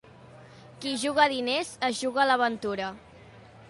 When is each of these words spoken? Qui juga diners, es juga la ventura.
Qui 0.85 0.93
juga 1.03 1.27
diners, 1.35 1.71
es 1.91 2.03
juga 2.07 2.29
la 2.33 2.43
ventura. 2.47 2.93